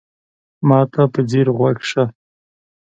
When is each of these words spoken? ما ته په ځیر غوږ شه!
ما 0.67 0.79
ته 0.91 1.01
په 1.13 1.19
ځیر 1.29 1.47
غوږ 1.57 1.77
شه! 1.89 2.03